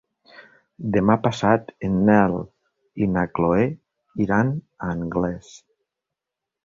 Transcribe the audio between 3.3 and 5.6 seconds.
Chloé iran a Anglès.